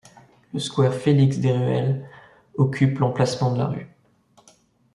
Le 0.51 0.59
square 0.59 0.95
Félix-Desruelles 0.95 2.09
occupe 2.55 2.97
l'emplacement 2.97 3.53
de 3.53 3.57
la 3.59 3.67
rue. 3.67 3.87